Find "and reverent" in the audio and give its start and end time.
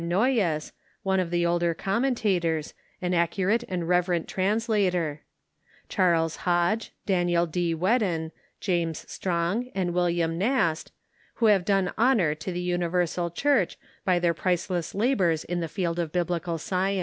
3.69-4.27